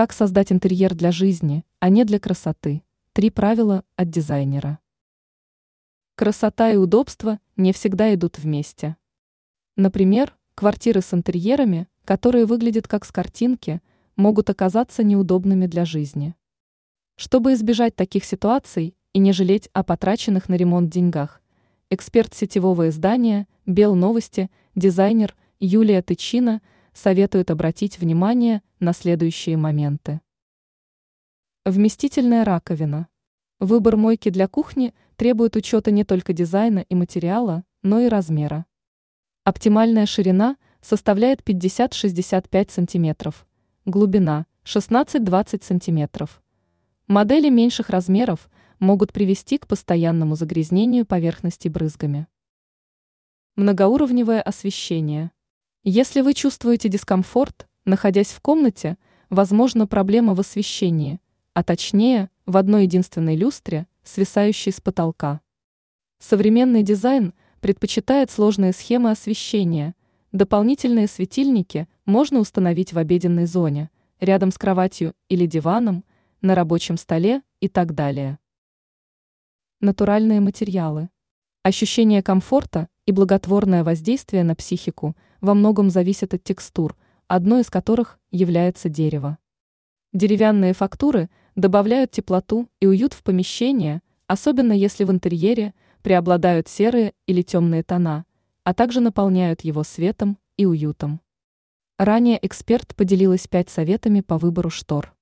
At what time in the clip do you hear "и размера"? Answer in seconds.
38.00-38.66